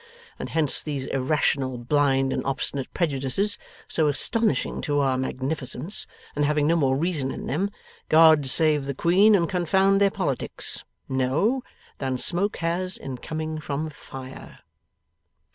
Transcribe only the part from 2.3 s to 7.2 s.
and obstinate prejudices, so astonishing to our magnificence, and having no more